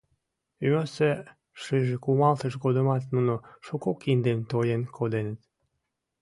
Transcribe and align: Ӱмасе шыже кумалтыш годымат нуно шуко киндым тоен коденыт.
Ӱмасе 0.67 1.11
шыже 1.61 1.95
кумалтыш 2.03 2.53
годымат 2.63 3.03
нуно 3.13 3.33
шуко 3.65 3.91
киндым 4.01 4.39
тоен 4.51 4.81
коденыт. 4.95 5.39